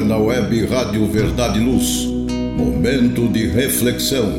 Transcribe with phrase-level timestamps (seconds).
[0.00, 2.06] agora na web Rádio Verdade e Luz.
[2.56, 4.30] Momento de reflexão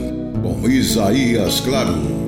[0.41, 2.21] com Isaías Claro.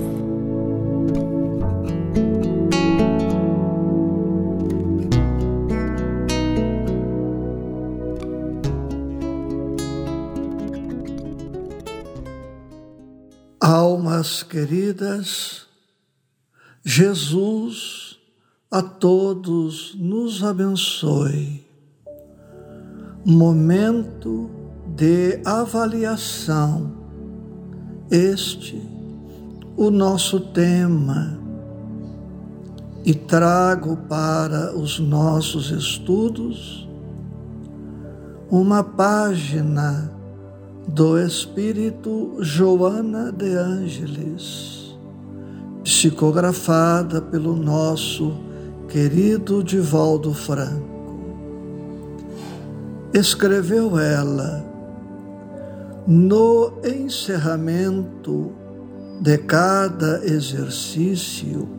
[13.60, 15.66] Almas queridas,
[16.84, 18.18] Jesus
[18.70, 21.63] a todos nos abençoe
[23.26, 24.50] momento
[24.96, 26.92] de avaliação.
[28.12, 28.82] Este
[29.76, 31.40] o nosso tema
[33.04, 36.88] e trago para os nossos estudos
[38.52, 40.12] uma página
[40.88, 44.96] do Espírito Joana de Ângeles,
[45.84, 48.34] psicografada pelo nosso
[48.88, 50.93] querido Divaldo Franco
[53.14, 54.66] escreveu ela,
[56.08, 58.52] no encerramento
[59.22, 61.70] de cada exercício,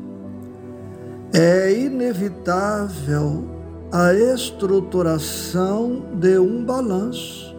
[1.32, 3.44] é inevitável
[3.90, 7.52] a estruturação de um balanço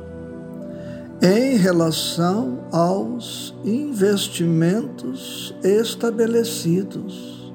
[1.22, 7.54] em relação aos investimentos estabelecidos,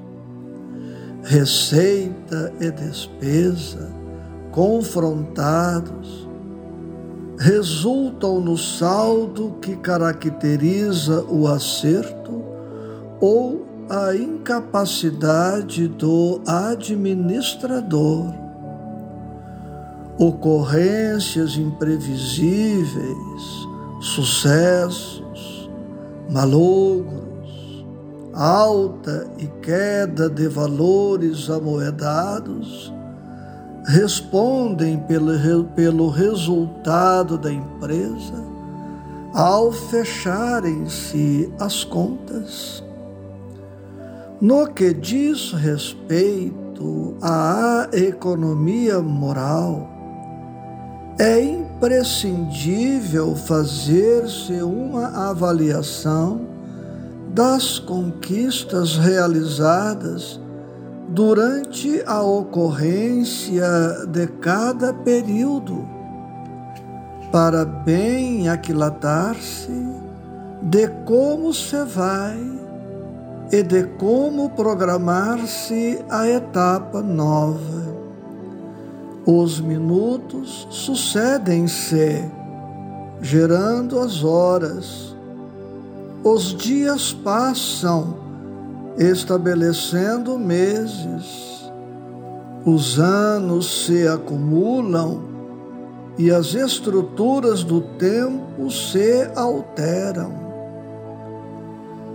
[1.23, 4.00] receita e despesa
[4.51, 6.27] confrontados,
[7.37, 12.43] resultam no saldo que caracteriza o acerto
[13.19, 18.33] ou a incapacidade do administrador.
[20.19, 22.87] Ocorrências imprevisíveis,
[24.01, 25.69] sucessos,
[26.29, 27.85] malogros,
[28.33, 32.93] alta e queda de valores amoedados
[33.85, 38.51] respondem pelo, pelo resultado da empresa
[39.33, 42.83] ao fecharem-se as contas.
[44.39, 49.87] No que diz respeito à economia moral,
[51.19, 56.41] é imprescindível fazer-se uma avaliação
[57.33, 60.40] das conquistas realizadas
[61.13, 63.67] durante a ocorrência
[64.07, 65.85] de cada período,
[67.29, 69.71] para bem aquilatar-se
[70.61, 72.39] de como se vai
[73.51, 77.91] e de como programar-se a etapa nova.
[79.25, 82.23] Os minutos sucedem-se,
[83.21, 85.13] gerando as horas.
[86.23, 88.20] Os dias passam
[88.97, 91.71] estabelecendo meses.
[92.65, 95.23] Os anos se acumulam
[96.17, 100.41] e as estruturas do tempo se alteram.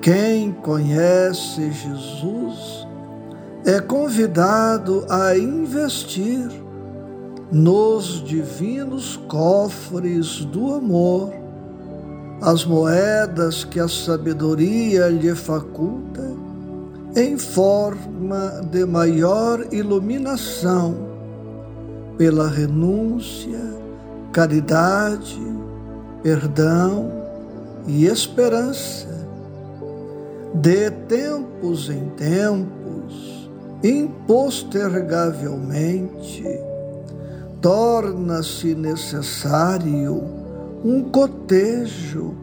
[0.00, 2.86] Quem conhece Jesus
[3.64, 6.48] é convidado a investir
[7.50, 11.32] nos divinos cofres do amor,
[12.40, 16.35] as moedas que a sabedoria lhe faculta
[17.16, 20.94] em forma de maior iluminação
[22.18, 23.58] pela renúncia,
[24.32, 25.40] caridade,
[26.22, 27.10] perdão
[27.86, 29.08] e esperança.
[30.52, 33.50] De tempos em tempos,
[33.82, 36.44] impostergavelmente,
[37.62, 40.22] torna-se necessário
[40.84, 42.34] um cotejo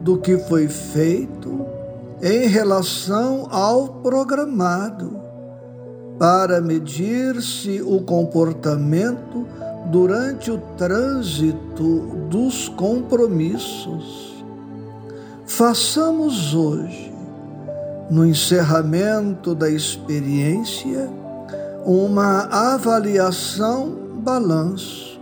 [0.00, 1.81] do que foi feito
[2.22, 5.20] em relação ao programado,
[6.20, 9.44] para medir-se o comportamento
[9.86, 11.98] durante o trânsito
[12.30, 14.44] dos compromissos.
[15.44, 17.12] Façamos hoje,
[18.08, 21.10] no encerramento da experiência,
[21.84, 25.20] uma avaliação balanço.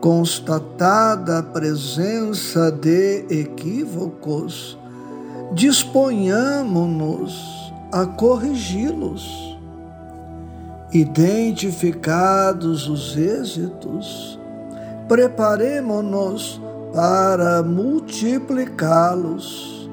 [0.00, 4.79] Constatada a presença de equívocos,
[5.52, 9.58] disponhamos-nos a corrigi-los.
[10.92, 14.36] Identificados os êxitos,
[15.08, 16.60] preparemos-nos
[16.92, 19.88] para multiplicá-los.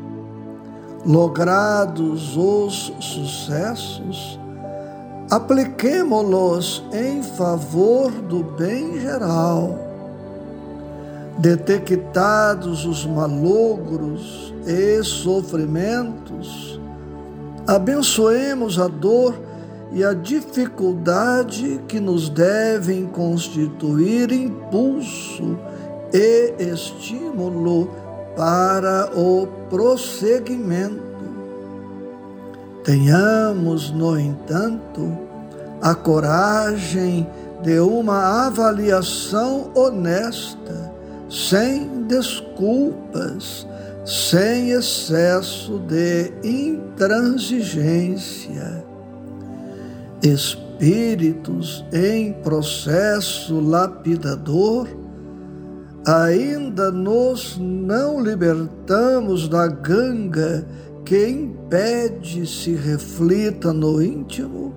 [1.06, 4.40] Logrados os sucessos,
[5.30, 9.87] apliquemo-los em favor do bem geral.
[11.38, 16.80] Detectados os malogros e sofrimentos,
[17.68, 19.36] abençoemos a dor
[19.92, 25.58] e a dificuldade que nos devem constituir impulso
[26.14, 27.90] e estímulo
[28.36, 31.06] para o prosseguimento.
[32.84, 35.18] Tenhamos, no entanto,
[35.82, 37.28] a coragem
[37.62, 40.87] de uma avaliação honesta,
[41.30, 43.68] sem desculpas,
[44.06, 48.86] sem excesso de intransigência.
[50.24, 54.88] Espíritos em processo lapidador,
[56.06, 60.68] ainda nos não libertamos da ganga
[61.04, 64.74] que impede se reflita no íntimo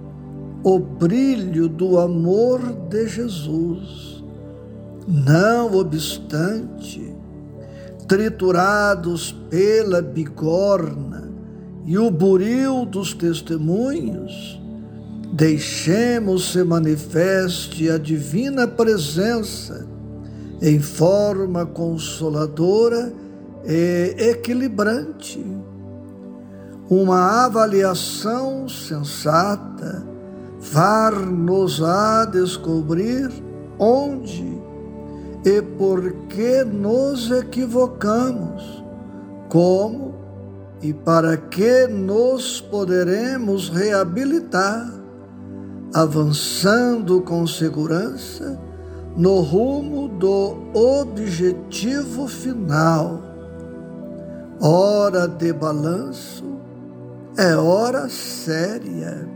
[0.63, 4.20] o brilho do amor de Jesus.
[5.13, 7.13] Não obstante,
[8.07, 11.29] triturados pela bigorna
[11.85, 14.63] e o buril dos testemunhos,
[15.33, 19.85] deixemos se manifeste a divina presença
[20.63, 23.13] em forma consoladora
[23.67, 25.45] e equilibrante.
[26.89, 30.07] Uma avaliação sensata
[30.61, 33.29] far-nos-á descobrir
[33.77, 34.50] onde
[35.45, 38.85] e por que nos equivocamos,
[39.49, 40.15] como
[40.83, 44.93] e para que nos poderemos reabilitar,
[45.95, 48.59] avançando com segurança
[49.17, 53.21] no rumo do objetivo final.
[54.61, 56.45] Hora de balanço
[57.37, 59.29] é hora séria.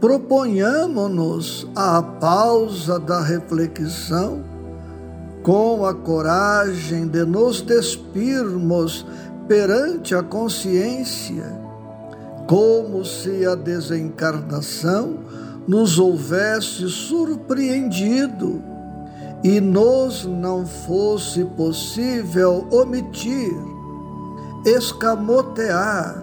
[0.00, 4.51] Proponhamos-nos a pausa da reflexão
[5.42, 9.04] com a coragem de nos despirmos
[9.48, 11.60] perante a consciência,
[12.46, 15.18] como se a desencarnação
[15.66, 18.62] nos houvesse surpreendido
[19.42, 23.52] e nos não fosse possível omitir,
[24.64, 26.22] escamotear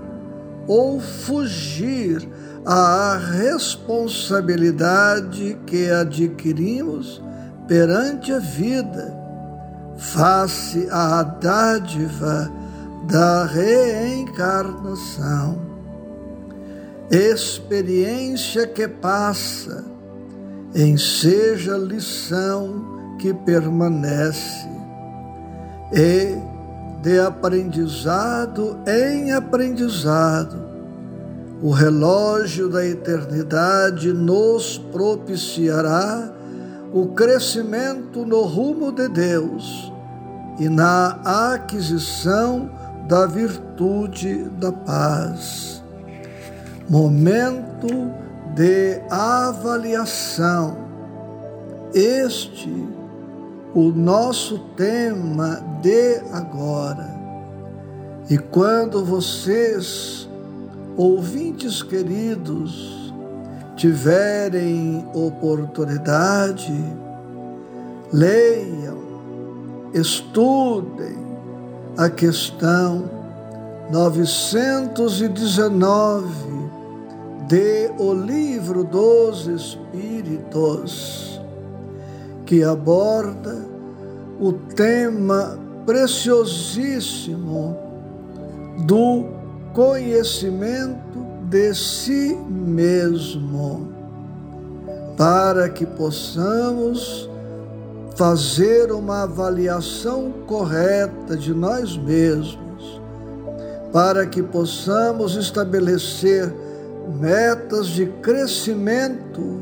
[0.65, 2.27] ou fugir
[2.65, 7.21] à responsabilidade que adquirimos
[7.69, 9.15] perante a vida,
[9.95, 12.51] face à dádiva
[13.07, 15.69] da reencarnação.
[17.11, 19.85] Experiência que passa,
[20.73, 24.67] enseja lição que permanece,
[25.93, 26.35] e
[27.03, 30.67] de aprendizado em aprendizado,
[31.61, 36.38] o relógio da eternidade nos propiciará
[36.93, 39.91] o crescimento no rumo de Deus
[40.59, 41.19] e na
[41.53, 42.69] aquisição
[43.07, 45.83] da virtude da paz.
[46.89, 47.87] Momento
[48.55, 50.77] de avaliação.
[51.93, 52.87] Este
[53.73, 57.17] o nosso tema de agora.
[58.29, 60.27] E quando vocês
[60.97, 62.98] ouvintes queridos
[63.79, 66.73] tiverem oportunidade,
[68.11, 68.99] leiam,
[69.93, 71.17] estudem
[71.97, 73.09] a questão
[73.89, 76.27] 919
[77.47, 81.39] de O Livro dos Espíritos,
[82.45, 83.65] que aborda
[84.41, 87.77] o tema preciosíssimo
[88.85, 89.23] do
[89.73, 93.91] conhecimento de si mesmo,
[95.17, 97.27] para que possamos
[98.15, 103.01] fazer uma avaliação correta de nós mesmos,
[103.91, 106.53] para que possamos estabelecer
[107.19, 109.59] metas de crescimento,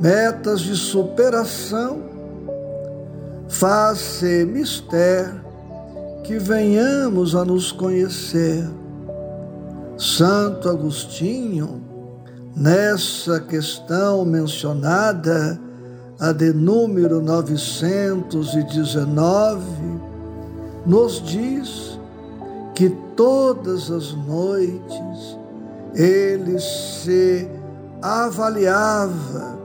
[0.00, 2.00] metas de superação.
[3.48, 5.42] Faz-se mistério
[6.22, 8.64] que venhamos a nos conhecer
[10.02, 11.80] Santo Agostinho,
[12.56, 15.60] nessa questão mencionada,
[16.18, 19.62] a de número 919,
[20.84, 22.00] nos diz
[22.74, 25.38] que todas as noites
[25.94, 27.48] ele se
[28.02, 29.56] avaliava,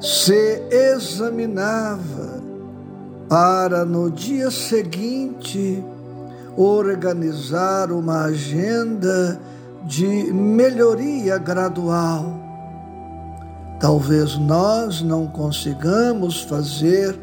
[0.00, 2.40] se examinava,
[3.28, 5.84] para no dia seguinte
[6.56, 9.40] organizar uma agenda
[9.86, 12.34] de melhoria gradual.
[13.78, 17.16] Talvez nós não consigamos fazer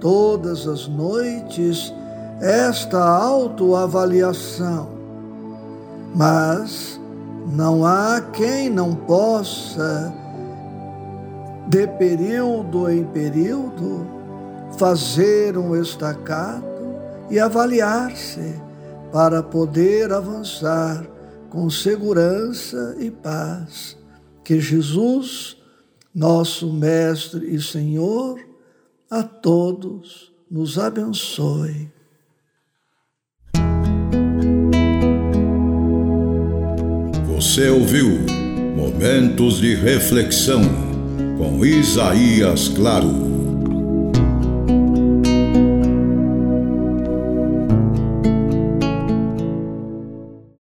[0.00, 1.92] todas as noites
[2.40, 4.88] esta autoavaliação,
[6.14, 7.00] mas
[7.46, 10.12] Não há quem não possa,
[11.68, 14.06] de período em período,
[14.78, 16.64] fazer um estacado
[17.30, 18.54] e avaliar-se
[19.12, 21.04] para poder avançar
[21.54, 23.96] com segurança e paz.
[24.42, 25.56] Que Jesus,
[26.12, 28.40] nosso Mestre e Senhor,
[29.08, 31.92] a todos nos abençoe.
[37.28, 38.08] Você ouviu
[38.76, 40.62] Momentos de Reflexão
[41.38, 43.33] com Isaías Claro.